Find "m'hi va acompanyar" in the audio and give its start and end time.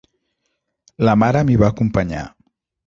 1.51-2.27